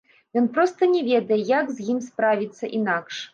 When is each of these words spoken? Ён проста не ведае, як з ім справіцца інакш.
Ён 0.39 0.45
проста 0.55 0.87
не 0.93 1.01
ведае, 1.09 1.37
як 1.59 1.69
з 1.75 1.85
ім 1.93 1.99
справіцца 2.07 2.73
інакш. 2.81 3.21